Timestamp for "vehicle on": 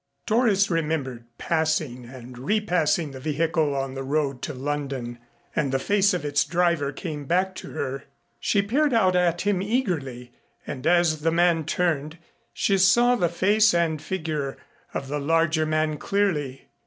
3.19-3.93